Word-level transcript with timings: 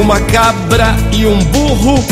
Uma 0.00 0.18
cabra 0.18 0.96
e 1.12 1.26
um 1.26 1.38
burro 1.44 2.02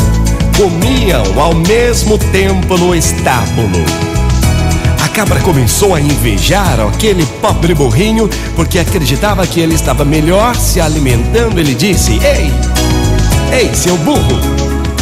comiam 0.55 1.41
ao 1.41 1.55
mesmo 1.55 2.19
tempo 2.19 2.77
no 2.77 2.93
estábulo. 2.93 3.83
A 5.03 5.07
cabra 5.07 5.39
começou 5.39 5.95
a 5.95 5.99
invejar 5.99 6.79
aquele 6.81 7.25
pobre 7.41 7.73
burrinho 7.73 8.29
porque 8.55 8.77
acreditava 8.77 9.45
que 9.47 9.59
ele 9.59 9.73
estava 9.73 10.05
melhor 10.05 10.55
se 10.55 10.79
alimentando. 10.79 11.59
Ele 11.59 11.73
disse: 11.73 12.19
Ei, 12.23 12.51
ei, 13.51 13.73
seu 13.73 13.97
burro, 13.97 14.39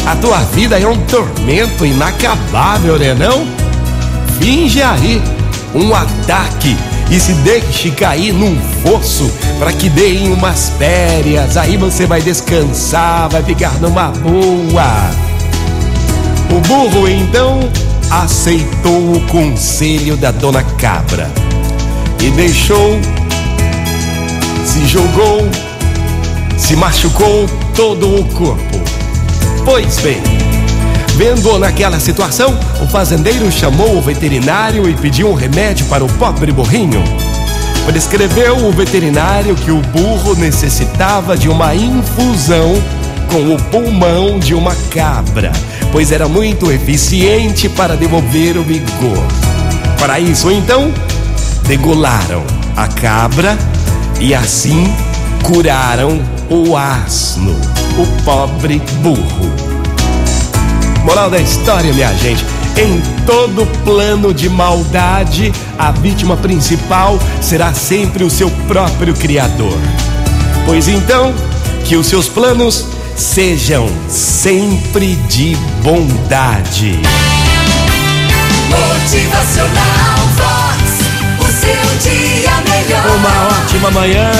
a 0.06 0.16
tua 0.16 0.38
vida 0.38 0.80
é 0.80 0.86
um 0.88 0.96
tormento 1.04 1.84
inacabável, 1.84 2.98
né 2.98 3.12
não? 3.12 3.46
Finge 4.40 4.82
aí 4.82 5.20
um 5.74 5.94
ataque 5.94 6.74
e 7.10 7.18
se 7.18 7.32
deixe 7.34 7.90
cair 7.90 8.32
num 8.32 8.58
fosso 8.82 9.30
para 9.58 9.72
que 9.72 9.88
deem 9.88 10.32
umas 10.32 10.70
férias. 10.78 11.56
Aí 11.56 11.76
você 11.76 12.06
vai 12.06 12.20
descansar, 12.20 13.28
vai 13.28 13.42
ficar 13.42 13.74
numa 13.80 14.08
boa. 14.08 15.10
O 16.50 16.60
burro 16.60 17.08
então 17.08 17.60
aceitou 18.10 19.12
o 19.12 19.20
conselho 19.26 20.16
da 20.16 20.30
dona 20.30 20.62
cabra 20.62 21.30
e 22.20 22.30
deixou, 22.30 22.98
se 24.64 24.86
jogou, 24.86 25.48
se 26.56 26.74
machucou 26.74 27.46
todo 27.74 28.20
o 28.20 28.24
corpo. 28.24 28.80
Pois 29.64 29.98
bem, 30.00 30.22
Vendo 31.18 31.58
naquela 31.58 31.98
situação, 31.98 32.56
o 32.80 32.86
fazendeiro 32.86 33.50
chamou 33.50 33.98
o 33.98 34.00
veterinário 34.00 34.88
e 34.88 34.94
pediu 34.94 35.28
um 35.28 35.34
remédio 35.34 35.84
para 35.86 36.04
o 36.04 36.12
pobre 36.12 36.52
burrinho. 36.52 37.02
Prescreveu 37.84 38.64
o 38.64 38.70
veterinário 38.70 39.56
que 39.56 39.72
o 39.72 39.80
burro 39.80 40.36
necessitava 40.36 41.36
de 41.36 41.48
uma 41.48 41.74
infusão 41.74 42.80
com 43.32 43.52
o 43.52 43.60
pulmão 43.64 44.38
de 44.38 44.54
uma 44.54 44.76
cabra, 44.92 45.50
pois 45.90 46.12
era 46.12 46.28
muito 46.28 46.70
eficiente 46.70 47.68
para 47.68 47.96
devolver 47.96 48.56
o 48.56 48.62
vigor. 48.62 49.26
Para 49.98 50.20
isso, 50.20 50.52
então, 50.52 50.94
degolaram 51.66 52.44
a 52.76 52.86
cabra 52.86 53.58
e 54.20 54.32
assim 54.36 54.86
curaram 55.42 56.22
o 56.48 56.76
asno, 56.76 57.56
o 57.98 58.22
pobre 58.22 58.80
burro. 59.02 59.77
Moral 61.08 61.30
da 61.30 61.40
história, 61.40 61.90
minha 61.94 62.14
gente: 62.16 62.44
em 62.76 63.00
todo 63.24 63.66
plano 63.82 64.34
de 64.34 64.46
maldade, 64.46 65.50
a 65.78 65.90
vítima 65.90 66.36
principal 66.36 67.18
será 67.40 67.72
sempre 67.72 68.24
o 68.24 68.30
seu 68.30 68.50
próprio 68.68 69.14
Criador. 69.14 69.78
Pois 70.66 70.86
então, 70.86 71.34
que 71.86 71.96
os 71.96 72.06
seus 72.06 72.28
planos 72.28 72.84
sejam 73.16 73.88
sempre 74.06 75.16
de 75.30 75.56
bondade. 75.82 77.00
Motivacional 78.68 80.18
Vox, 80.36 81.40
o 81.40 81.50
seu 81.50 82.12
dia 82.12 82.50
melhor. 82.68 83.16
Uma 83.16 83.62
ótima 83.62 83.90
manhã, 83.92 84.30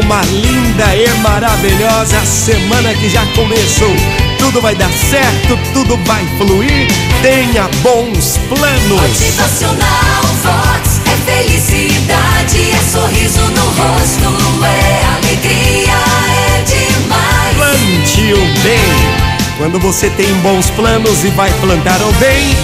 uma 0.00 0.22
linda 0.22 0.94
e 0.94 1.08
maravilhosa 1.18 2.24
semana 2.24 2.94
que 2.94 3.10
já 3.10 3.26
começou 3.34 4.33
tudo 4.44 4.60
vai 4.60 4.74
dar 4.74 4.90
certo, 4.92 5.58
tudo 5.72 5.98
vai 6.04 6.22
fluir. 6.36 6.86
Tenha 7.22 7.66
bons 7.82 8.38
planos. 8.48 9.00
Motivacional 9.00 10.22
Vox 10.42 11.00
é 11.06 11.16
felicidade, 11.32 12.72
é 12.72 12.92
sorriso 12.92 13.40
no 13.40 13.64
rosto, 13.64 14.64
é 14.64 15.04
alegria, 15.16 15.94
é 16.28 16.62
demais. 16.62 17.56
Plante 17.56 18.34
o 18.34 18.62
bem. 18.62 19.56
Quando 19.56 19.78
você 19.78 20.10
tem 20.10 20.32
bons 20.42 20.68
planos 20.70 21.24
e 21.24 21.28
vai 21.30 21.50
plantar 21.60 22.00
o 22.02 22.12
bem, 22.14 22.54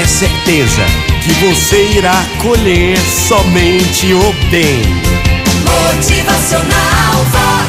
é 0.00 0.06
certeza 0.06 0.82
que 1.24 1.32
você 1.44 1.96
irá 1.96 2.24
colher 2.40 2.96
somente 2.98 4.14
o 4.14 4.32
bem. 4.50 4.82
Motivacional 5.64 7.24
Vox. 7.32 7.63